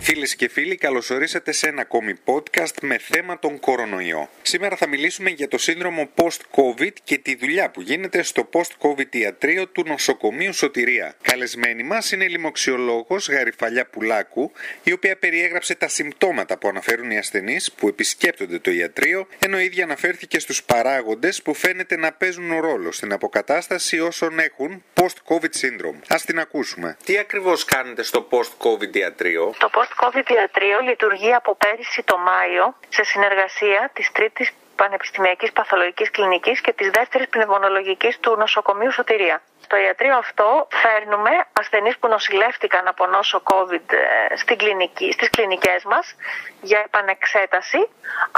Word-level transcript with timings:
Φίλες 0.00 0.36
και 0.36 0.48
φίλοι, 0.48 0.76
καλωσορίσατε 0.76 1.52
σε 1.52 1.68
ένα 1.68 1.80
ακόμη 1.80 2.14
podcast 2.24 2.74
με 2.80 2.98
θέμα 2.98 3.38
τον 3.38 3.60
κορονοϊό. 3.60 4.28
Σήμερα 4.42 4.76
θα 4.76 4.86
μιλήσουμε 4.88 5.30
για 5.30 5.48
το 5.48 5.58
σύνδρομο 5.58 6.08
post-COVID 6.14 6.92
και 7.04 7.18
τη 7.18 7.36
δουλειά 7.36 7.70
που 7.70 7.80
γίνεται 7.80 8.22
στο 8.22 8.48
post-COVID 8.52 9.16
ιατρείο 9.16 9.68
του 9.68 9.84
νοσοκομείου 9.86 10.52
Σωτηρία. 10.52 11.14
Καλεσμένη 11.22 11.82
μας 11.82 12.12
είναι 12.12 12.24
η 12.24 12.28
λοιμοξιολόγος 12.28 13.28
Γαριφαλιά 13.28 13.86
Πουλάκου, 13.86 14.52
η 14.82 14.92
οποία 14.92 15.16
περιέγραψε 15.16 15.74
τα 15.74 15.88
συμπτώματα 15.88 16.58
που 16.58 16.68
αναφέρουν 16.68 17.10
οι 17.10 17.18
ασθενείς 17.18 17.72
που 17.72 17.88
επισκέπτονται 17.88 18.58
το 18.58 18.70
ιατρείο, 18.70 19.26
ενώ 19.38 19.60
η 19.60 19.64
ίδια 19.64 19.84
αναφέρθηκε 19.84 20.38
στους 20.38 20.62
παράγοντες 20.62 21.42
που 21.42 21.54
φαίνεται 21.54 21.96
να 21.96 22.12
παίζουν 22.12 22.60
ρόλο 22.60 22.92
στην 22.92 23.12
αποκατάσταση 23.12 24.00
όσων 24.00 24.38
έχουν 24.38 24.84
post-COVID 24.94 25.50
syndrome. 25.60 26.00
Α 26.08 26.16
την 26.26 26.38
ακούσουμε. 26.38 26.96
Τι 27.04 27.18
ακριβώς 27.18 27.64
κάνετε 27.64 28.02
στο 28.02 28.28
post-COVID 28.30 28.96
ιατρείο, 28.96 29.54
Το 29.58 29.70
post-COVID 29.98 30.30
ιατρείο 30.30 30.80
λειτουργεί 30.80 31.32
από 31.34 31.54
πέρυσι 31.54 32.02
το 32.02 32.18
Μάιο 32.18 32.74
σε 32.88 33.04
συνεργασία 33.04 33.90
της 33.92 34.12
τρίτης 34.12 34.50
Πανεπιστημιακής 34.76 35.52
Παθολογικής 35.52 36.10
Κλινικής 36.10 36.60
και 36.60 36.72
της 36.72 36.90
δεύτερης 36.90 37.28
Πνευμονολογικής 37.28 38.18
του 38.18 38.36
Νοσοκομείου 38.36 38.92
Σωτηρία. 38.92 39.42
Στο 39.60 39.76
ιατρείο 39.76 40.16
αυτό 40.16 40.68
φέρνουμε 40.70 41.30
ασθενείς 41.52 41.98
που 41.98 42.08
νοσηλεύτηκαν 42.08 42.88
από 42.88 43.06
νόσο 43.06 43.42
COVID 43.44 43.86
ε, 43.92 44.36
στην 44.36 44.56
κλινική, 44.58 45.12
στις 45.12 45.30
κλινικές 45.30 45.84
μας 45.84 46.14
για 46.60 46.82
επανεξέταση, 46.84 47.88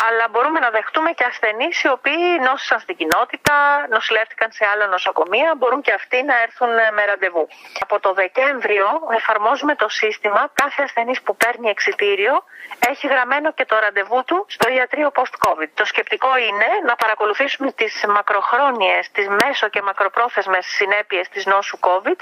αλλά 0.07 0.29
μπορούμε 0.31 0.61
να 0.61 0.71
δεχτούμε 0.71 1.11
και 1.11 1.25
ασθενείς 1.25 1.83
οι 1.83 1.89
οποίοι 1.89 2.39
νόσησαν 2.47 2.81
στην 2.81 2.97
κοινότητα, 2.97 3.87
νοσηλεύτηκαν 3.89 4.53
σε 4.53 4.65
άλλα 4.73 4.87
νοσοκομεία, 4.87 5.55
μπορούν 5.57 5.81
και 5.83 5.93
αυτοί 5.93 6.23
να 6.23 6.41
έρθουν 6.43 6.79
ε, 6.79 6.91
με 6.91 7.05
ραντεβού. 7.05 7.49
Από 7.81 8.01
το 8.01 8.13
Δεκέμβριο 8.13 8.87
εφαρμόζουμε 9.19 9.75
το 9.75 9.89
σύστημα, 9.89 10.51
κάθε 10.55 10.83
ασθενής 10.83 11.23
που 11.23 11.37
παίρνει 11.37 11.69
εξιτήριο 11.69 12.45
έχει 12.89 13.07
γραμμένο 13.07 13.53
και 13.53 13.65
το 13.65 13.79
ραντεβού 13.79 14.25
του 14.25 14.47
στο 14.49 14.71
ιατρείο 14.71 15.13
post-COVID. 15.15 15.71
Το 15.75 15.85
σκεπτικό 15.85 16.37
είναι 16.37 16.69
να 16.87 16.95
παρακολουθήσουμε 16.97 17.73
τις 17.73 18.05
μακροχρόνιες, 18.09 19.11
τις 19.11 19.29
μέσο 19.29 19.69
και 19.69 19.83
μακροπρόθεσμες 19.83 20.67
συνέπειες 20.67 21.10
της 21.29 21.47
νόσου 21.47 21.79
COVID, 21.81 22.21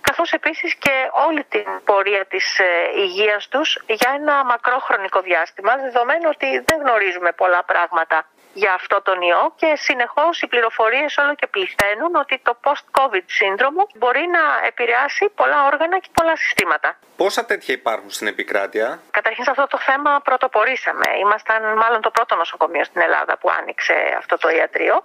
καθώς 0.00 0.32
επίσης 0.32 0.74
και 0.74 1.10
όλη 1.26 1.44
την 1.44 1.66
πορεία 1.84 2.24
της 2.26 2.58
ε, 2.58 2.64
υγείας 2.96 3.48
τους 3.48 3.78
για 3.86 4.10
ένα 4.14 4.44
μακρόχρονικό 4.44 5.20
διάστημα, 5.20 5.76
δεδομένου 5.76 6.28
ότι 6.34 6.46
δεν 6.66 6.78
γνωρίζουμε 6.80 7.32
πολλά 7.32 7.64
πράγματα 7.64 8.26
για 8.52 8.72
αυτό 8.72 9.02
τον 9.02 9.20
ιό 9.20 9.52
και 9.56 9.72
συνεχώς 9.76 10.42
οι 10.42 10.46
πληροφορίες 10.46 11.16
όλο 11.16 11.34
και 11.34 11.46
πληθαίνουν 11.46 12.14
ότι 12.14 12.40
το 12.42 12.56
post-COVID 12.64 13.26
σύνδρομο 13.26 13.86
μπορεί 13.94 14.26
να 14.26 14.66
επηρεάσει 14.66 15.28
πολλά 15.34 15.64
όργανα 15.72 15.98
και 15.98 16.08
πολλά 16.12 16.36
συστήματα. 16.36 16.98
Πόσα 17.16 17.44
τέτοια 17.44 17.74
υπάρχουν 17.74 18.10
στην 18.10 18.26
επικράτεια, 18.26 19.00
Καταρχήν 19.10 19.44
σε 19.44 19.50
αυτό 19.50 19.66
το 19.66 19.78
θέμα 19.78 20.20
πρωτοπορήσαμε. 20.24 21.08
Ήμασταν 21.20 21.62
μάλλον 21.76 22.00
το 22.00 22.10
πρώτο 22.10 22.34
νοσοκομείο 22.36 22.84
στην 22.84 23.00
Ελλάδα 23.00 23.38
που 23.38 23.50
άνοιξε 23.58 23.94
αυτό 24.18 24.36
το 24.36 24.48
ιατρείο. 24.48 25.02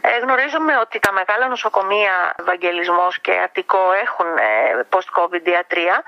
Ε, 0.00 0.18
γνωρίζουμε 0.18 0.78
ότι 0.78 0.98
τα 0.98 1.12
μεγάλα 1.12 1.48
νοσοκομεία 1.48 2.34
Ευαγγελισμός 2.40 3.18
και 3.20 3.32
Αττικό 3.44 3.92
έχουν 4.04 4.26
ε, 4.36 4.86
post-COVID 4.92 5.44
ιατρία. 5.54 6.02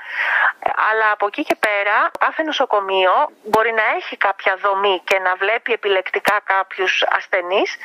Ε, 0.58 0.70
αλλά 0.90 1.10
από 1.12 1.26
εκεί 1.26 1.42
και 1.42 1.56
πέρα 1.66 2.10
κάθε 2.18 2.42
νοσοκομείο 2.42 3.12
μπορεί 3.42 3.72
να 3.72 3.84
έχει 3.96 4.16
κάποια 4.16 4.56
δομή 4.62 5.02
και 5.04 5.18
να 5.18 5.34
βλέπει 5.34 5.72
επιλεκτικά 5.72 6.36
κάποιους 6.74 7.04
ασθενείς. 7.16 7.76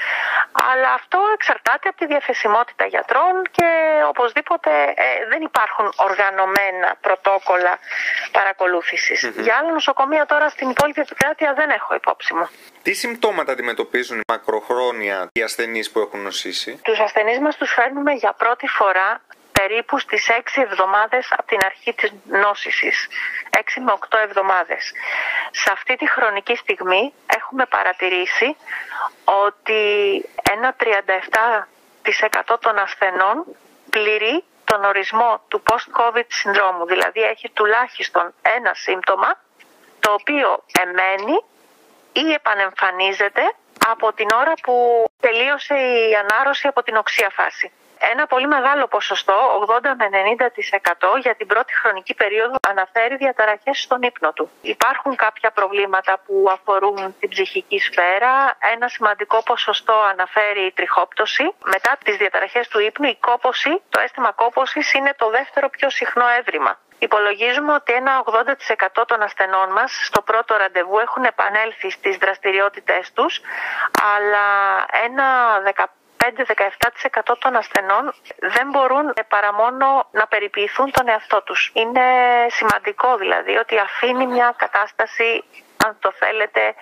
Αλλά 0.72 0.90
αυτό 0.94 1.20
εξαρτάται 1.34 1.88
από 1.90 1.98
τη 1.98 2.06
διαθεσιμότητα 2.06 2.86
γιατρών 2.86 3.34
και 3.52 3.70
οπωσδήποτε 4.08 4.70
ε, 4.96 5.28
δεν 5.30 5.42
υπάρχουν 5.42 5.92
οργανωμένα 5.96 6.90
πρωτόκολλα 7.02 7.74
παρακολούθησης. 8.32 9.20
Για 9.46 9.56
άλλα 9.60 9.72
νοσοκομεία 9.72 10.26
τώρα 10.26 10.50
στην 10.50 10.70
υπόλοιπη 10.70 11.02
επικράτεια 11.02 11.54
δεν 11.54 11.70
έχω 11.70 11.96
υπόψη 11.96 12.34
μου. 12.34 12.50
τι 12.84 12.94
συμπτώματα 12.94 13.52
αντιμετωπίζουν 13.52 14.22
μακροχρόνια 14.28 15.28
οι 15.34 15.42
ασθενείς 15.42 15.92
που 15.92 16.00
έχουν 16.00 16.20
νοσήσει; 16.22 16.80
Τους 16.84 17.00
ασθενείς 17.00 17.40
μας 17.40 17.56
τους 17.56 17.72
φέρνουμε 17.74 18.12
για 18.14 18.34
πρώτη 18.34 18.68
φορά 18.68 19.22
περίπου 19.70 20.00
στις 20.00 20.30
6 20.30 20.62
εβδομάδες 20.62 21.32
από 21.32 21.48
την 21.48 21.60
αρχή 21.66 21.94
της 21.94 22.12
νόσησης. 22.26 23.08
6 23.50 23.82
με 23.82 23.92
8 23.92 24.18
εβδομάδες. 24.28 24.92
Σε 25.52 25.72
αυτή 25.72 25.96
τη 25.96 26.10
χρονική 26.10 26.56
στιγμή 26.56 27.14
έχουμε 27.38 27.66
παρατηρήσει 27.66 28.56
ότι 29.24 29.82
ένα 30.52 30.76
37% 30.78 32.58
των 32.60 32.78
ασθενών 32.78 33.46
πληρεί 33.90 34.44
τον 34.66 34.84
ορισμό 34.84 35.42
του 35.48 35.64
post-COVID 35.68 36.28
συνδρόμου. 36.28 36.86
Δηλαδή 36.86 37.22
έχει 37.22 37.50
τουλάχιστον 37.50 38.34
ένα 38.42 38.74
σύμπτωμα 38.74 39.40
το 40.00 40.12
οποίο 40.12 40.64
εμένει 40.84 41.44
ή 42.14 42.34
επανεμφανίζεται 42.34 43.54
από 43.88 44.14
την 44.14 44.28
ώρα 44.34 44.54
που 44.64 45.06
τελείωσε 45.20 45.76
η 45.76 46.16
ανάρρωση 46.16 46.68
από 46.68 46.84
την 46.84 46.96
οξία 46.96 47.30
φάση. 47.30 47.72
Ένα 48.02 48.28
πολύ 48.28 48.48
μεγάλο 48.48 48.88
ποσοστό, 48.88 49.66
80 49.68 49.80
με 49.98 50.10
90% 51.16 51.20
για 51.22 51.36
την 51.36 51.48
πρώτη 51.48 51.74
χρονική 51.74 52.14
περίοδο 52.14 52.56
αναφέρει 52.68 53.16
διαταραχές 53.16 53.82
στον 53.82 54.02
ύπνο 54.02 54.34
του. 54.34 54.50
Υπάρχουν 54.62 55.16
κάποια 55.16 55.52
προβλήματα 55.52 56.20
που 56.26 56.46
αφορούν 56.52 57.16
την 57.20 57.30
ψυχική 57.30 57.80
σφαίρα. 57.80 58.58
Ένα 58.74 58.88
σημαντικό 58.88 59.44
ποσοστό 59.44 59.94
αναφέρει 60.12 60.66
η 60.66 60.72
τριχόπτωση. 60.72 61.44
Μετά 61.64 61.98
τις 62.04 62.18
διαταραχές 62.18 62.68
του 62.68 62.80
ύπνου 62.80 63.08
η 63.08 63.18
κόποση, 63.20 63.82
το 63.90 64.00
αίσθημα 64.00 64.32
κόπωσης 64.32 64.94
είναι 64.94 65.14
το 65.18 65.30
δεύτερο 65.30 65.70
πιο 65.70 65.90
συχνό 65.90 66.26
έβριμα. 66.38 66.80
Υπολογίζουμε 67.00 67.74
ότι 67.74 67.94
ένα 67.94 68.24
80% 69.00 69.04
των 69.08 69.22
ασθενών 69.22 69.72
μας 69.72 70.00
στο 70.04 70.22
πρώτο 70.22 70.56
ραντεβού 70.58 71.00
έχουν 71.00 71.24
επανέλθει 71.24 71.90
στις 71.92 72.18
δραστηριότητες 72.18 73.12
τους, 73.14 73.42
αλλά 74.16 74.48
ένα 75.06 75.60
15-17% 76.24 77.36
των 77.40 77.56
ασθενών 77.56 78.14
δεν 78.40 78.70
μπορούν 78.70 79.14
παρά 79.28 79.54
μόνο 79.54 80.08
να 80.12 80.28
περιποιηθούν 80.28 80.92
τον 80.92 81.08
εαυτό 81.08 81.42
τους. 81.42 81.72
Είναι 81.74 82.02
σημαντικό 82.48 83.18
δηλαδή 83.18 83.56
ότι 83.56 83.78
αφήνει 83.78 84.28
μια 84.28 84.54
κατάσταση, 84.58 85.44
αν 85.86 85.98
το 86.00 86.12
θέλετε, 86.12 86.76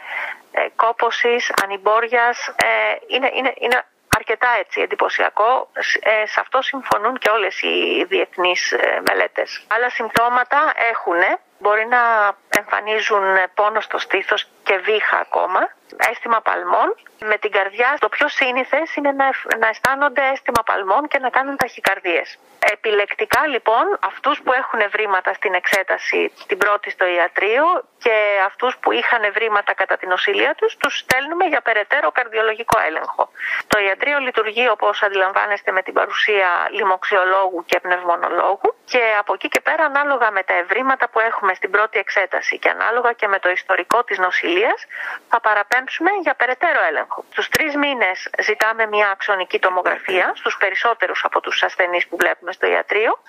ε, 0.52 0.68
κόπωσης, 0.76 1.52
ανυμπόριας. 1.64 2.48
Ε, 2.48 2.96
Είναι, 3.08 3.30
είναι, 3.34 3.54
είναι 3.58 3.86
αρκετά 4.18 4.48
έτσι 4.60 4.82
εντυπωσιακό. 4.82 5.70
Ε, 6.00 6.26
σε 6.26 6.40
αυτό 6.40 6.62
συμφωνούν 6.62 7.18
και 7.18 7.30
όλες 7.30 7.62
οι 7.62 8.04
διεθνείς 8.04 8.72
ε, 8.72 9.02
μελέτες. 9.08 9.66
Άλλα 9.68 9.90
συμπτώματα 9.90 10.74
έχουν, 10.92 11.40
μπορεί 11.60 11.86
να 11.86 12.02
εμφανίζουν 12.50 13.24
πόνο 13.54 13.82
στο 13.82 13.98
στήθος 13.98 14.48
και 14.64 14.78
βήχα 14.78 15.18
ακόμα, 15.18 15.70
αίσθημα 16.10 16.42
παλμών. 16.42 16.96
Με 17.20 17.38
την 17.38 17.52
καρδιά 17.52 17.96
το 18.00 18.10
πιο 18.10 18.28
σύνηθες 18.28 18.96
είναι 18.96 19.12
να, 19.12 19.26
ευ- 19.28 19.56
να 19.58 19.68
αισθάνονται 19.68 20.22
αίσθημα 20.32 20.64
παλμών 20.66 21.08
και 21.08 21.20
να 21.20 21.30
κάνουν 21.30 21.58
ταχυκαρδίες. 21.58 22.38
Επιλεκτικά 22.60 23.48
λοιπόν 23.48 23.86
αυτούς 24.00 24.42
που 24.42 24.52
έχουν 24.54 24.80
ευρήματα 24.80 25.34
στην 25.34 25.54
εξέταση 25.54 26.32
την 26.48 26.58
πρώτη 26.58 26.90
στο 26.90 27.06
ιατρείο 27.08 27.66
και 27.98 28.16
αυτούς 28.46 28.78
που 28.78 28.92
είχαν 28.92 29.24
ευρήματα 29.24 29.74
κατά 29.74 29.98
την 29.98 30.12
οσυλία 30.12 30.56
τους 30.56 30.78
τους 30.78 30.98
στέλνουμε 30.98 31.46
για 31.46 31.62
περαιτέρω 31.62 32.12
καρδιολογικό 32.12 32.80
έλεγχο. 32.88 33.30
Το 33.68 33.80
ιατρείο 33.80 34.20
λειτουργεί 34.20 34.70
όπως 34.70 35.04
αντιλαμβάνεστε 35.04 35.72
με 35.72 35.82
την 35.82 35.94
παρουσία 35.94 36.48
λοιμοξιολόγου 36.72 37.66
και 37.66 37.80
πνευμονολόγου 37.80 38.76
και 38.86 39.02
από 39.20 39.34
εκεί 39.34 39.48
και 39.48 39.62
πέρα 39.62 39.84
ανάλογα 39.86 40.32
με 40.32 40.44
τα 40.44 40.54
ευρήματα 40.54 41.10
που 41.10 41.20
έχουμε 41.20 41.54
στην 41.54 41.72
πρώτη 41.72 42.00
εξέταση 42.00 42.60
και 42.60 42.70
ανάλογα 42.70 43.14
και 43.14 43.28
με 43.28 43.40
το 43.40 43.50
ιστορικό 43.50 44.04
της 44.04 44.18
νοσηλείας 44.18 44.86
θα 45.30 45.40
παραπέμψουμε 45.78 46.12
για 46.22 46.34
περαιτέρω 46.34 46.80
έλεγχο. 46.90 47.26
Στους 47.32 47.50
τρεις 47.50 47.76
μήνες 47.76 48.30
ζητάμε 48.42 48.86
μια 48.86 49.10
αξονική 49.10 49.60
τομογραφία 49.60 50.34
στους 50.36 50.58
περισσότερους 50.58 51.24
από 51.24 51.42
τους 51.42 51.64
ασθενείς 51.64 52.08
που 52.08 52.16
βλέπουμε 52.18 52.52
στο 52.52 52.68
ιατρείο 52.68 53.20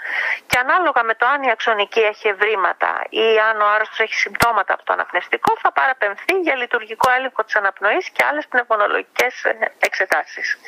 και 0.46 0.58
ανάλογα 0.58 1.02
με 1.02 1.14
το 1.14 1.26
αν 1.26 1.42
η 1.42 1.50
αξονική 1.50 2.00
έχει 2.00 2.28
ευρήματα 2.28 2.90
ή 3.08 3.38
αν 3.48 3.60
ο 3.60 3.66
άρρωστος 3.74 4.00
έχει 4.00 4.14
συμπτώματα 4.14 4.74
από 4.74 4.84
το 4.84 4.92
αναπνευστικό 4.92 5.56
θα 5.62 5.72
παραπεμφθεί 5.72 6.34
για 6.40 6.54
λειτουργικό 6.56 7.10
έλεγχο 7.10 7.44
της 7.44 7.56
αναπνοής 7.56 8.10
και 8.10 8.24
άλλες 8.28 8.46
πνευμονολογικές 8.46 9.44
ε, 9.44 9.72
εξετάσεις. 9.78 10.58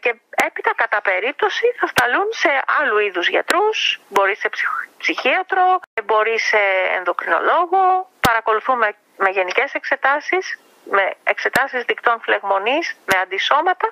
Και 0.00 0.14
έπειτα 0.46 0.72
κατά 0.74 1.00
περίπτωση 1.00 1.66
θα 1.80 1.86
σταλούν 1.86 2.28
σε 2.30 2.50
άλλου 2.80 2.98
είδους 2.98 3.28
γιατρούς, 3.28 4.00
μπορεί 4.08 4.36
σε 4.36 4.48
ψυχ- 4.48 4.88
ψυχίατρο, 4.98 5.80
μπορεί 6.04 6.38
σε 6.38 6.58
ενδοκρινολόγο, 6.96 8.08
παρακολουθούμε 8.20 8.94
με 9.16 9.30
γενικές 9.30 9.74
εξετάσεις, 9.74 10.58
με 10.90 11.14
εξετάσεις 11.24 11.82
δικτών 11.84 12.20
φλεγμονής, 12.20 12.96
με 13.04 13.18
αντισώματα 13.18 13.88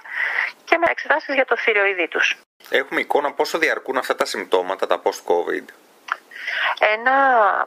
και 0.64 0.78
με 0.78 0.86
εξετάσεις 0.90 1.34
για 1.34 1.44
το 1.44 1.56
θηροειδή 1.56 2.08
τους. 2.08 2.36
Έχουμε 2.70 3.00
εικόνα 3.00 3.32
πόσο 3.32 3.58
διαρκούν 3.58 3.96
αυτά 3.96 4.14
τα 4.14 4.24
συμπτώματα, 4.24 4.86
τα 4.86 5.02
post-COVID; 5.04 5.64
Ένα 6.78 7.16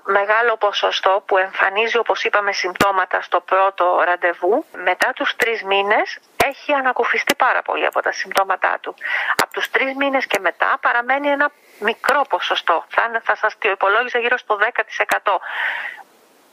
μεγάλο 0.04 0.57
ποσοστό 0.57 1.24
που 1.25 1.38
εμφανίζει 1.38 1.98
όπως 1.98 2.24
είπαμε 2.24 2.51
συμπτώματα 2.51 3.21
στο 3.21 3.39
πρώτο 3.42 4.01
ραντεβού 4.06 4.65
μετά 4.71 5.13
τους 5.15 5.36
τρεις 5.36 5.63
μήνες 5.63 6.19
έχει 6.45 6.74
ανακουφιστεί 6.74 7.36
πάρα 7.36 7.62
πολύ 7.62 7.86
από 7.86 8.01
τα 8.01 8.12
συμπτώματά 8.12 8.77
του. 8.81 8.95
Από 9.42 9.54
τους 9.54 9.69
τρεις 9.69 9.95
μήνες 9.95 10.25
και 10.27 10.39
μετά 10.39 10.77
παραμένει 10.81 11.27
ένα 11.27 11.51
μικρό 11.80 12.21
ποσοστό. 12.30 12.86
Θα, 12.88 13.21
θα 13.24 13.36
σας 13.36 13.57
το 13.57 13.69
υπολόγιζα 13.69 14.19
γύρω 14.19 14.38
στο 14.38 14.57
10%. 14.57 15.39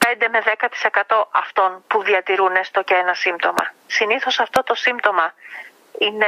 5 0.05 0.27
με 0.31 0.43
10% 0.45 1.25
αυτών 1.31 1.85
που 1.87 2.03
διατηρούν 2.03 2.55
έστω 2.57 2.83
και 2.83 2.95
ένα 2.95 3.15
σύμπτωμα. 3.15 3.73
Συνήθως 3.87 4.39
αυτό 4.41 4.63
το 4.63 4.75
σύμπτωμα 4.75 5.35
είναι 5.99 6.27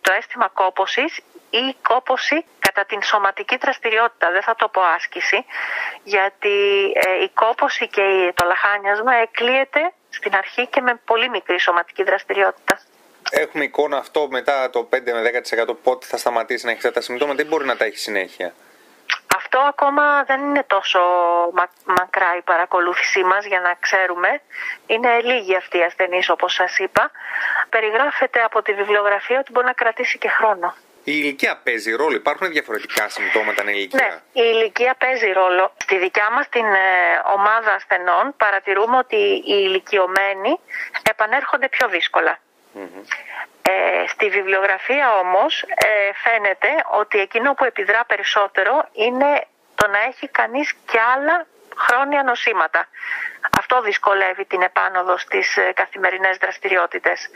το 0.00 0.12
αίσθημα 0.12 0.48
κόπωσης 0.48 1.20
ή 1.50 1.76
κόποση 1.82 2.44
κατά 2.58 2.84
την 2.84 3.02
σωματική 3.02 3.56
δραστηριότητα. 3.56 4.30
Δεν 4.30 4.42
θα 4.42 4.54
το 4.54 4.68
πω 4.68 4.80
άσκηση, 4.82 5.44
γιατί 6.02 6.56
ε, 6.94 7.22
η 7.22 7.28
κόποση 7.34 7.88
και 7.88 8.32
το 8.34 8.46
λαχάνιασμα 8.46 9.14
εκλείεται 9.14 9.92
στην 10.10 10.34
αρχή 10.34 10.66
και 10.66 10.80
με 10.80 11.00
πολύ 11.04 11.28
μικρή 11.28 11.58
σωματική 11.60 12.02
δραστηριότητα. 12.02 12.80
Έχουμε 13.30 13.64
εικόνα 13.64 13.96
αυτό 13.96 14.28
μετά 14.30 14.70
το 14.70 14.88
5 14.94 14.98
με 15.04 15.42
10% 15.68 15.76
πότε 15.82 16.06
θα 16.06 16.16
σταματήσει 16.16 16.64
να 16.64 16.70
έχει 16.70 16.80
αυτά 16.80 16.92
τα 16.92 17.00
συμπτώματα 17.00 17.42
ή 17.42 17.44
μπορεί 17.44 17.64
να 17.64 17.76
τα 17.76 17.84
έχει 17.84 17.98
συνέχεια. 17.98 18.54
Αυτό 19.52 19.64
ακόμα 19.68 20.24
δεν 20.24 20.40
είναι 20.40 20.64
τόσο 20.66 21.00
μακρά 21.84 22.36
η 22.36 22.42
παρακολούθησή 22.42 23.22
μας 23.22 23.46
για 23.46 23.60
να 23.60 23.72
ξέρουμε. 23.80 24.40
Είναι 24.86 25.20
λίγοι 25.20 25.56
αυτοί 25.56 25.78
οι 25.78 25.82
ασθενείς 25.82 26.28
όπως 26.28 26.52
σας 26.54 26.78
είπα. 26.78 27.10
Περιγράφεται 27.68 28.40
από 28.42 28.62
τη 28.62 28.72
βιβλιογραφία 28.72 29.38
ότι 29.38 29.52
μπορεί 29.52 29.66
να 29.66 29.72
κρατήσει 29.72 30.18
και 30.18 30.28
χρόνο. 30.28 30.74
Η 31.04 31.12
ηλικία 31.20 31.60
παίζει 31.64 31.90
ρόλο, 31.92 32.14
υπάρχουν 32.14 32.50
διαφορετικά 32.50 33.08
συμπτώματα 33.08 33.62
στην 33.62 33.74
ηλικία; 33.74 33.98
Ναι, 34.00 34.42
η 34.42 34.46
ηλικία 34.54 34.94
παίζει 34.98 35.32
ρόλο. 35.32 35.72
Στη 35.76 35.98
δικιά 35.98 36.30
μας 36.30 36.48
την 36.48 36.64
ε, 36.64 36.88
ομάδα 37.36 37.72
ασθενών 37.72 38.34
παρατηρούμε 38.36 38.96
ότι 38.96 39.16
οι 39.50 39.56
ηλικιωμένοι 39.66 40.52
επανέρχονται 41.10 41.68
πιο 41.68 41.88
δύσκολα. 41.88 42.38
Ε, 43.62 44.06
στη 44.06 44.28
βιβλιογραφία 44.28 45.18
όμως 45.18 45.62
ε, 45.62 46.12
φαίνεται 46.14 46.68
ότι 47.00 47.18
εκείνο 47.18 47.54
που 47.54 47.64
επιδρά 47.64 48.04
περισσότερο 48.04 48.88
είναι 48.92 49.46
το 49.74 49.88
να 49.88 49.98
έχει 49.98 50.28
κανείς 50.28 50.74
και 50.86 50.98
άλλα 51.14 51.46
χρόνια 51.86 52.22
νοσήματα. 52.22 52.86
Αυτό 53.60 53.80
δυσκολεύει 53.80 54.44
την 54.44 54.62
επάνωδο 54.62 55.18
στις 55.18 55.56
ε, 55.56 55.72
καθημερινές 55.74 56.36
δραστηριότητες. 56.36 57.28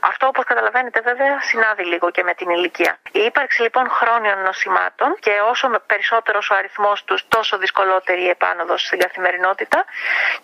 Αυτό 0.00 0.26
όπως 0.26 0.44
καταλαβαίνετε 0.44 1.00
βέβαια 1.00 1.40
συνάδει 1.40 1.84
λίγο 1.84 2.10
και 2.10 2.22
με 2.22 2.34
την 2.34 2.50
ηλικία. 2.50 2.98
Η 3.12 3.20
ύπαρξη 3.20 3.62
λοιπόν 3.62 3.88
χρόνιων 3.90 4.38
νοσημάτων 4.42 5.16
και 5.20 5.30
όσο 5.50 5.66
περισσότερος 5.86 6.50
ο 6.50 6.54
αριθμός 6.54 7.04
τους 7.04 7.28
τόσο 7.28 7.58
δυσκολότερη 7.58 8.22
η 8.22 8.28
επάνωδος 8.28 8.82
στην 8.86 8.98
καθημερινότητα 8.98 9.84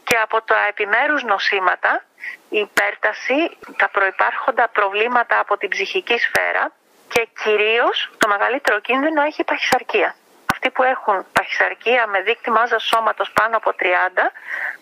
και 0.04 0.16
από 0.16 0.42
τα 0.42 0.66
επιμέρους 0.68 1.22
νοσήματα 1.22 2.02
η 2.48 2.58
υπέρταση, 2.58 3.58
τα 3.76 3.88
προϋπάρχοντα 3.88 4.68
προβλήματα 4.68 5.38
από 5.38 5.56
την 5.56 5.68
ψυχική 5.68 6.18
σφαίρα 6.18 6.72
και 7.08 7.28
κυρίως 7.42 8.10
το 8.18 8.28
μεγαλύτερο 8.28 8.80
κίνδυνο 8.80 9.22
έχει 9.22 9.40
η 9.40 9.44
παχυσαρκία. 9.44 10.14
Αυτοί 10.60 10.70
που 10.70 10.82
έχουν 10.82 11.26
παχυσαρκία 11.32 12.06
με 12.06 12.22
δείκτη 12.22 12.50
μάζας 12.50 12.82
σώματος 12.82 13.30
πάνω 13.32 13.56
από 13.56 13.70
30 13.70 13.84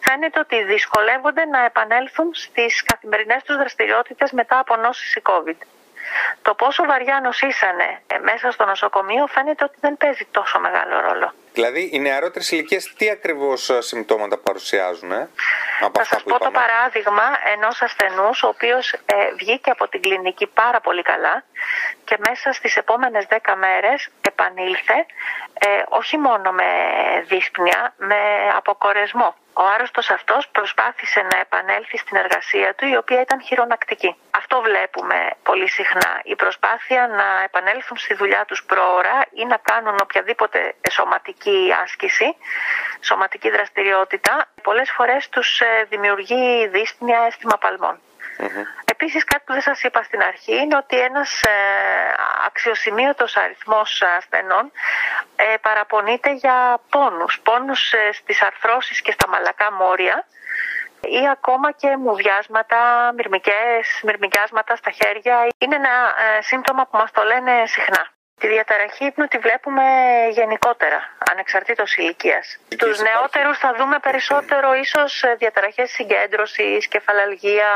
φαίνεται 0.00 0.38
ότι 0.38 0.64
δυσκολεύονται 0.64 1.44
να 1.44 1.64
επανέλθουν 1.64 2.28
στις 2.34 2.82
καθημερινές 2.82 3.42
τους 3.42 3.56
δραστηριότητες 3.56 4.32
μετά 4.32 4.58
από 4.58 4.76
νόσηση 4.76 5.22
COVID. 5.24 5.60
Το 6.42 6.54
πόσο 6.54 6.84
βαριά 6.84 7.20
νοσήσανε 7.22 8.00
ε, 8.06 8.18
μέσα 8.18 8.50
στο 8.50 8.64
νοσοκομείο 8.64 9.26
φαίνεται 9.26 9.64
ότι 9.64 9.76
δεν 9.80 9.96
παίζει 9.96 10.26
τόσο 10.30 10.58
μεγάλο 10.60 11.00
ρόλο. 11.00 11.32
Δηλαδή, 11.52 11.90
οι 11.92 11.98
νεαρότερες 11.98 12.50
ηλικίες 12.50 12.94
τι 12.96 13.10
ακριβώς 13.10 13.70
ε, 13.70 13.80
συμπτώματα 13.80 14.38
παρουσιάζουν, 14.38 15.12
ε; 15.12 15.28
Από 15.80 15.98
Θα 15.98 16.04
σας 16.04 16.22
πω 16.22 16.38
το 16.38 16.50
παράδειγμα 16.50 17.22
ενός 17.54 17.82
ασθενούς, 17.82 18.42
ο 18.42 18.48
οποίος 18.48 18.92
ε, 18.92 19.32
βγήκε 19.38 19.70
από 19.70 19.88
την 19.88 20.00
κλινική 20.00 20.46
πάρα 20.46 20.80
πολύ 20.80 21.02
καλά 21.02 21.44
και 22.04 22.16
μέσα 22.28 22.52
στις 22.52 22.76
επόμενες 22.76 23.26
10 23.30 23.36
μέρες 23.56 24.08
επανήλθε 24.20 25.06
ε, 25.54 25.82
όχι 25.88 26.18
μόνο 26.18 26.52
με 26.52 26.64
δύσπνοια, 27.26 27.94
με 27.96 28.16
αποκορεσμό. 28.56 29.34
Ο 29.58 29.64
άρρωστος 29.74 30.10
αυτός 30.10 30.48
προσπάθησε 30.48 31.20
να 31.20 31.38
επανέλθει 31.38 31.98
στην 31.98 32.16
εργασία 32.16 32.74
του 32.74 32.86
η 32.86 32.96
οποία 32.96 33.20
ήταν 33.20 33.42
χειρονακτική. 33.42 34.16
Αυτό 34.30 34.60
βλέπουμε 34.60 35.30
πολύ 35.42 35.68
συχνά. 35.68 36.20
Η 36.22 36.34
προσπάθεια 36.34 37.06
να 37.08 37.42
επανέλθουν 37.44 37.96
στη 37.96 38.14
δουλειά 38.14 38.44
τους 38.44 38.64
πρόωρα 38.64 39.26
ή 39.32 39.44
να 39.44 39.56
κάνουν 39.56 39.96
οποιαδήποτε 40.02 40.74
σωματική 40.90 41.74
άσκηση, 41.82 42.36
σωματική 43.00 43.50
δραστηριότητα, 43.50 44.46
πολλές 44.62 44.90
φορές 44.90 45.28
τους 45.28 45.60
ε, 45.60 45.86
δημιουργεί 45.88 46.68
δύσπνοια 46.68 47.20
αίσθημα 47.26 47.58
παλμών. 47.58 48.00
Επίσης 48.84 49.24
κάτι 49.24 49.42
που 49.46 49.52
δεν 49.52 49.62
σας 49.62 49.82
είπα 49.82 50.02
στην 50.02 50.22
αρχή 50.22 50.56
είναι 50.56 50.76
ότι 50.76 51.00
ένας 51.00 51.42
ε, 51.42 51.50
αξιοσημείωτος 52.46 53.36
αριθμός 53.36 54.02
ασθενών 54.16 54.72
ε, 55.36 55.56
παραπονείται 55.60 56.32
για 56.32 56.80
πόνους, 56.90 57.40
πόνους 57.40 57.92
ε, 57.92 58.12
στις 58.12 58.42
αρθρώσεις 58.42 59.00
και 59.00 59.12
στα 59.12 59.28
μαλακά 59.28 59.72
μόρια 59.72 60.26
ή 61.00 61.28
ακόμα 61.28 61.72
και 61.72 61.96
μουδιάσματα, 61.96 63.12
μυρμικές, 63.16 64.00
μυρμικιάσματα 64.02 64.76
στα 64.76 64.90
χέρια. 64.90 65.46
Είναι 65.58 65.74
ένα 65.74 66.14
ε, 66.38 66.42
σύμπτωμα 66.42 66.86
που 66.86 66.96
μας 66.96 67.10
το 67.10 67.22
λένε 67.22 67.66
συχνά. 67.66 68.15
Τη 68.40 68.48
διαταραχή 68.48 69.04
ύπνου 69.04 69.26
τη 69.26 69.38
βλέπουμε 69.38 69.82
γενικότερα, 70.30 71.16
ανεξαρτήτως 71.30 71.96
ηλικίας. 71.96 72.58
Στους 72.68 73.00
νεότερους 73.00 73.58
θα 73.58 73.74
δούμε 73.78 73.98
περισσότερο 73.98 74.74
ίσως 74.74 75.24
διαταραχές 75.38 75.90
συγκέντρωσης, 75.90 76.88
κεφαλαλγία, 76.88 77.70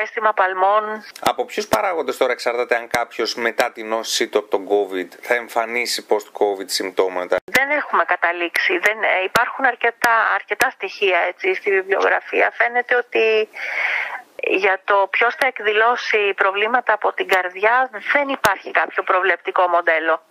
αίσθημα 0.00 0.32
παλμών. 0.32 1.04
Από 1.20 1.44
ποιους 1.44 1.66
παράγοντες 1.66 2.16
τώρα 2.16 2.32
εξαρτάται 2.32 2.76
αν 2.76 2.88
κάποιος 2.88 3.34
μετά 3.34 3.72
την 3.72 3.88
νόση 3.88 4.28
του 4.28 4.38
από 4.38 4.48
τον 4.48 4.68
COVID 4.68 5.08
θα 5.20 5.34
εμφανίσει 5.34 6.06
post-COVID 6.08 6.66
συμπτώματα; 6.66 7.36
Δεν 7.44 7.70
έχουμε 7.70 8.04
καταλήξει. 8.04 8.78
Δεν, 8.78 9.02
ε, 9.02 9.22
υπάρχουν 9.24 9.64
αρκετά, 9.64 10.14
αρκετά 10.34 10.70
στοιχεία 10.70 11.18
έτσι, 11.28 11.54
στη 11.54 11.70
βιβλιογραφία. 11.70 12.50
Φαίνεται 12.54 12.94
ότι 12.96 13.48
για 14.46 14.80
το 14.84 15.08
ποιος 15.10 15.34
θα 15.34 15.46
εκδηλώσει 15.46 16.34
προβλήματα 16.36 16.92
από 16.92 17.12
την 17.12 17.28
καρδιά 17.28 17.90
δεν 18.12 18.28
υπάρχει 18.28 18.70
κάποιο 18.70 19.02
προβλεπτικό 19.02 19.68
μοντέλο. 19.68 20.22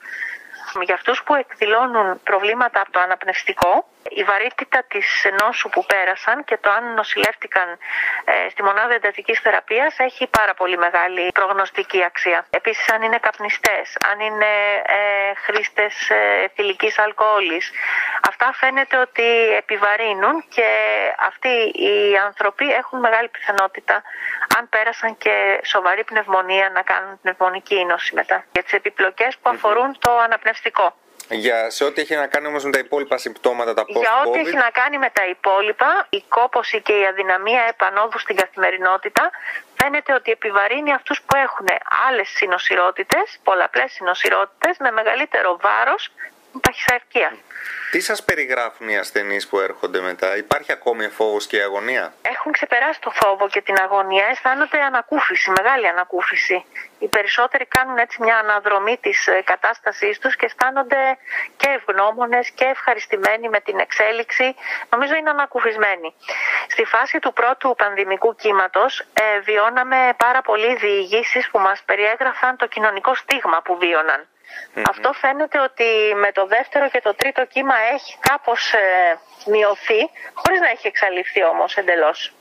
Για 0.81 0.95
αυτούς 0.95 1.24
που 1.24 1.36
εκδηλώνουν 1.36 2.24
προβλήματα 2.24 2.81
από 2.81 2.92
το 2.92 3.00
αναπνευστικό, 3.00 3.88
η 4.10 4.24
βαρύτητα 4.24 4.83
της 4.88 5.27
νόσου 5.42 5.69
που 5.69 5.86
πέρασαν 5.86 6.44
και 6.44 6.57
το 6.57 6.69
αν 6.69 6.94
νοσηλεύτηκαν 6.94 7.77
ε, 8.25 8.50
στη 8.50 8.63
μονάδα 8.63 8.94
εντατικής 8.94 9.39
θεραπείας 9.39 10.00
έχει 10.00 10.27
πάρα 10.27 10.54
πολύ 10.54 10.77
μεγάλη 10.77 11.31
προγνωστική 11.31 12.04
αξία. 12.04 12.45
Επίσης 12.50 12.89
αν 12.92 13.01
είναι 13.01 13.18
καπνιστές, 13.18 13.98
αν 14.12 14.20
είναι 14.20 14.51
ε, 14.86 15.34
χρήστες 15.46 16.10
ε, 16.10 16.51
θηλυκής 16.55 17.00
αλκοόλης, 17.00 17.72
αυτά 18.30 18.53
φαίνεται 18.53 18.98
ότι 18.98 19.24
επιβαρύνουν 19.58 20.46
και 20.50 20.68
αυτοί 21.30 21.53
οι 21.86 22.18
άνθρωποι 22.25 22.74
έχουν 22.74 23.00
μεγάλη 23.00 23.27
πιθανότητα 23.27 24.03
αν 24.58 24.70
πέρασαν 24.70 25.18
και 25.18 25.60
σοβαρή 25.63 26.03
πνευμονία 26.03 26.70
να 26.74 26.82
κάνουν 26.82 27.20
πνευμονική 27.22 27.86
νόση 27.86 28.13
μετά. 28.15 28.46
Για 28.51 28.63
τις 28.63 28.74
επιπλοκές 28.74 29.38
που 29.42 29.50
αφορούν 29.50 29.98
το 30.00 30.18
αναπνευστικό. 30.18 30.96
Για 31.30 31.70
σε 31.70 31.84
ό,τι 31.84 32.01
έχει 32.01 32.15
να 32.15 32.27
κάνει 32.27 32.48
όμως 32.48 32.63
με 32.63 32.72
τα 32.72 32.80
υπόλοιπα 32.80 33.18
συμπτώματα, 33.18 33.74
τα 33.74 33.82
post 33.82 34.00
Για 34.00 34.22
ό,τι 34.25 34.39
έχει 34.39 34.56
να 34.56 34.70
κάνει 34.70 34.98
με 34.98 35.10
τα 35.13 35.25
υπόλοιπα, 35.27 36.08
η 36.10 36.24
κόποση 36.27 36.82
και 36.82 36.94
η 36.94 37.06
αδυναμία 37.06 37.63
επανόδου 37.70 38.20
στην 38.20 38.36
καθημερινότητα 38.36 39.32
φαίνεται 39.75 40.13
ότι 40.13 40.32
επιβαρύνει 40.32 40.94
αυτούς 40.94 41.22
που 41.22 41.36
έχουν 41.36 41.68
άλλες 42.08 42.30
συνοσυρότητες, 42.30 43.39
πολλαπλές 43.44 43.92
συνοσυρότητες, 43.92 44.77
με 44.80 44.92
μεγαλύτερο 44.92 45.58
βάρος 45.62 46.12
παχυσαρκία. 46.62 47.31
Τι 47.91 48.00
σας 48.00 48.24
περιγράφουν 48.24 48.89
οι 48.89 48.98
ασθενείς 48.98 49.48
που 49.48 49.60
έρχονται 49.60 50.00
μετά, 50.00 50.38
υπάρχει 50.38 50.72
ακόμη 50.72 51.07
φόβος 51.07 51.48
και 51.48 51.62
αγωνία; 51.62 52.13
Έχουν 52.22 52.51
ξεπεράσει 52.51 53.00
το 53.01 53.12
φόβο 53.12 53.48
και 53.48 53.62
την 53.62 53.75
αγωνία, 53.79 54.25
αισθάνονται 54.25 54.81
ανακούφιση, 54.81 55.51
μεγάλη 55.51 55.88
ανακούφιση. 55.88 56.65
Οι 57.00 57.07
περισσότεροι 57.07 57.65
κάνουν 57.65 57.98
έτσι 57.98 58.22
μια 58.22 58.38
αναδρομή 58.38 58.98
της 59.01 59.27
ε, 59.27 59.41
κατάστασής 59.43 60.19
τους 60.19 60.36
και 60.36 60.45
αισθάνονται 60.45 61.17
και 61.57 61.67
ευγνώμονες 61.69 62.50
και 62.50 62.65
ευχαριστημένοι 62.65 63.50
με 63.50 63.60
την 63.60 63.79
εξέλιξη. 63.79 64.55
Νομίζω 64.89 65.15
είναι 65.15 65.29
ανακουφισμένοι. 65.29 66.13
Στη 66.67 66.83
φάση 66.83 67.19
του 67.19 67.33
πρώτου 67.33 67.75
πανδημικού 67.77 68.36
κύματος 68.36 69.00
ε, 69.00 69.39
βιώναμε 69.39 70.13
πάρα 70.17 70.41
πολλοί 70.41 70.75
διηγήσεις 70.75 71.50
που 71.50 71.60
μας 71.60 71.83
περιέγραφαν 71.86 72.57
το 72.57 72.67
κοινωνικό 72.67 73.15
στίγμα 73.15 73.62
που 73.62 73.77
βιωναν 74.74 74.89
αυτό 74.89 75.13
φαίνεται 75.13 75.60
ότι 75.60 75.89
με 76.15 76.31
το 76.31 76.45
δεύτερο 76.45 76.89
και 76.89 77.01
το 77.01 77.13
τρίτο 77.15 77.45
κύμα 77.45 77.75
έχει 77.93 78.17
κάπως 78.19 78.74
ε, 78.74 79.17
μειωθεί, 79.45 80.01
χωρίς 80.33 80.60
να 80.60 80.69
έχει 80.69 80.88
εξαλειφθεί 80.88 81.43
όμως 81.43 81.75
εντελώς. 81.75 82.33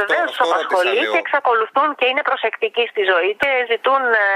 Βεβαίως 0.00 0.26
τους 0.30 0.40
απασχολεί 0.46 1.02
και 1.12 1.20
εξακολουθούν 1.24 1.88
και 1.98 2.06
είναι 2.10 2.22
προσεκτικοί 2.30 2.84
στη 2.92 3.02
ζωή 3.12 3.30
και 3.40 3.50
ζητούν 3.70 4.02
ε, 4.24 4.26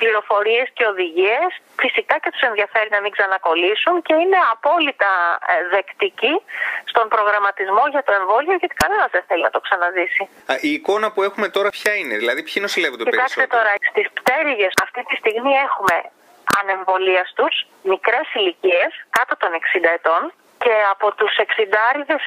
πληροφορίες 0.00 0.66
και 0.76 0.84
οδηγίες. 0.92 1.50
Φυσικά 1.82 2.14
και 2.22 2.30
τους 2.34 2.44
ενδιαφέρει 2.50 2.90
να 2.96 3.00
μην 3.00 3.10
ξανακολλήσουν 3.16 3.94
και 4.06 4.14
είναι 4.22 4.38
απόλυτα 4.54 5.12
ε, 5.52 5.54
δεκτικοί 5.74 6.34
στον 6.90 7.06
προγραμματισμό 7.14 7.84
για 7.94 8.02
το 8.06 8.12
εμβόλιο 8.20 8.54
γιατί 8.60 8.74
κανένας 8.82 9.08
δεν 9.16 9.24
θέλει 9.28 9.42
να 9.48 9.52
το 9.56 9.60
ξαναζήσει. 9.66 10.22
Α, 10.50 10.54
η 10.68 10.70
εικόνα 10.78 11.06
που 11.12 11.20
έχουμε 11.28 11.48
τώρα 11.56 11.68
ποια 11.78 11.92
είναι, 12.00 12.14
δηλαδή 12.22 12.40
ποιοι 12.46 12.58
νοσηλεύονται 12.66 13.04
Κοιτάξτε 13.04 13.22
περισσότερο; 13.24 13.52
τώρα, 13.56 13.72
στις 13.90 14.06
πτέρυγες 14.18 14.72
αυτή 14.84 15.00
τη 15.08 15.14
στιγμή 15.22 15.52
έχουμε 15.66 15.96
ανεμβολίαστου, 16.60 17.46
μικρές 17.92 18.26
ηλικίες, 18.38 18.90
κάτω 19.16 19.34
των 19.42 19.50
60 19.52 19.90
ετών 19.98 20.22
και 20.62 20.74
από 20.94 21.06
τους 21.18 21.32
60 21.36 22.20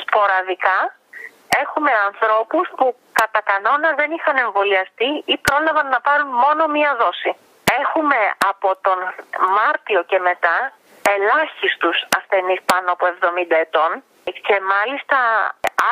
σποραδικά 0.00 0.78
έχουμε 1.62 1.92
ανθρώπους 2.08 2.66
που 2.76 2.86
κατά 3.20 3.40
κανόνα 3.50 3.88
δεν 4.00 4.10
είχαν 4.16 4.36
εμβολιαστεί 4.36 5.10
ή 5.32 5.34
πρόλαβαν 5.46 5.88
να 5.94 6.00
πάρουν 6.06 6.30
μόνο 6.44 6.62
μία 6.76 6.92
δόση. 7.02 7.32
Έχουμε 7.80 8.18
από 8.50 8.68
τον 8.86 8.98
Μάρτιο 9.56 10.00
και 10.10 10.18
μετά 10.18 10.56
ελάχιστους 11.14 11.96
ασθενείς 12.18 12.60
πάνω 12.70 12.88
από 12.92 13.04
70 13.06 13.56
ετών 13.66 13.90
και 14.46 14.56
μάλιστα 14.74 15.18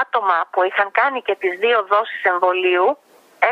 άτομα 0.03 0.39
που 0.51 0.63
είχαν 0.63 0.91
κάνει 0.91 1.23
και 1.23 1.35
τις 1.43 1.59
δύο 1.59 1.79
δόσεις 1.93 2.23
εμβολίου 2.23 2.99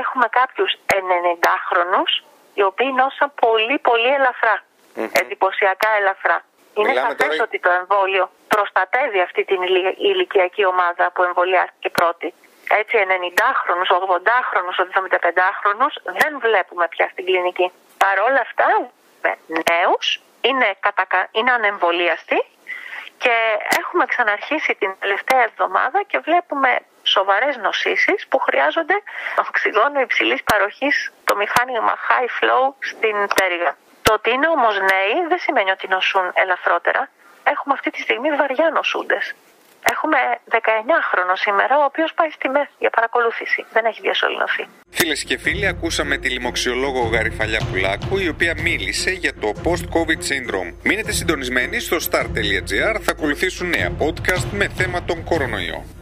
έχουμε 0.00 0.26
κάποιους 0.40 0.70
90χρονους 0.86 2.12
οι 2.54 2.62
οποίοι 2.62 2.90
νόσαν 2.96 3.32
πολύ 3.40 3.78
πολύ 3.78 4.08
ελαφρά, 4.18 4.62
εντυπωσιακά 5.12 5.88
ελαφρά. 5.98 6.44
Είναι 6.74 6.88
Μιλάμε 6.88 7.08
σαφές 7.08 7.26
τώρα- 7.26 7.42
ότι 7.42 7.58
το 7.60 7.70
εμβόλιο 7.70 8.30
προστατεύει 8.48 9.20
αυτή 9.20 9.44
την 9.44 9.62
ηλι- 9.62 9.98
ηλικιακή 9.98 10.64
ομάδα 10.64 11.10
που 11.14 11.22
εμβολιάστηκε 11.22 11.90
πρώτη. 11.90 12.34
Έτσι 12.80 12.96
90χρονους, 12.98 13.90
80χρονους, 13.90 14.76
75χρονους 14.78 15.94
δεν 16.20 16.38
βλέπουμε 16.40 16.88
πια 16.88 17.08
στην 17.12 17.24
κλινική. 17.24 17.72
Παρ' 17.98 18.20
όλα 18.20 18.40
αυτά 18.40 18.66
με 19.22 19.36
νέους 19.46 20.20
είναι, 20.40 20.76
κατακα... 20.80 21.28
είναι 21.32 21.52
ανεμβολίαστοι 21.52 22.44
και 23.18 23.34
έχουμε 23.80 24.04
ξαναρχίσει 24.06 24.74
την 24.74 24.94
τελευταία 25.00 25.42
εβδομάδα 25.42 26.02
και 26.06 26.18
βλέπουμε 26.18 26.78
σοβαρές 27.02 27.56
νοσήσεις 27.56 28.26
που 28.28 28.38
χρειάζονται 28.38 28.94
οξυγόνο 29.48 30.00
υψηλής 30.00 30.42
παροχής 30.42 31.12
το 31.32 31.38
μηχάνημα 31.44 31.94
high 32.08 32.30
flow 32.38 32.64
στην 32.90 33.14
πτέρυγα. 33.32 33.72
Το 34.06 34.12
ότι 34.18 34.28
είναι 34.34 34.48
όμως 34.56 34.74
νέοι 34.90 35.14
δεν 35.30 35.38
σημαίνει 35.46 35.70
ότι 35.76 35.86
νοσούν 35.94 36.26
ελαφρότερα. 36.42 37.02
Έχουμε 37.52 37.72
αυτή 37.78 37.90
τη 37.94 38.00
στιγμή 38.06 38.28
βαριά 38.40 38.66
νοσούντες. 38.78 39.24
Έχουμε 39.92 40.18
19χρονο 40.56 41.34
σήμερα, 41.44 41.74
ο 41.82 41.84
οποίος 41.90 42.10
πάει 42.14 42.30
στη 42.30 42.48
ΜΕΘ 42.48 42.68
για 42.78 42.90
παρακολούθηση. 42.90 43.60
Δεν 43.72 43.84
έχει 43.84 44.00
διασωληνωθεί. 44.00 44.64
Φίλες 44.90 45.24
και 45.24 45.36
φίλοι, 45.38 45.66
ακούσαμε 45.66 46.16
τη 46.16 46.28
λοιμοξιολόγο 46.28 47.02
Γαριφαλιά 47.14 47.60
Πουλάκου, 47.70 48.18
η 48.18 48.28
οποία 48.28 48.54
μίλησε 48.66 49.10
για 49.10 49.34
το 49.42 49.48
post-COVID 49.64 50.20
syndrome. 50.30 50.70
Μείνετε 50.82 51.12
συντονισμένοι 51.12 51.80
στο 51.80 51.96
star.gr, 52.10 52.94
θα 53.04 53.10
ακολουθήσουν 53.16 53.68
νέα 53.68 53.90
podcast 54.02 54.46
με 54.60 54.68
θέμα 54.68 55.02
τον 55.02 55.24
κορονοϊό. 55.24 56.01